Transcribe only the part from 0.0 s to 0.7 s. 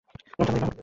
থালাইভা এটা আমার